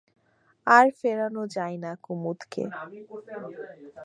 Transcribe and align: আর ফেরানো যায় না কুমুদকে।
আর 0.67 0.85
ফেরানো 0.99 1.43
যায় 1.55 1.77
না 1.83 1.91
কুমুদকে। 2.03 2.63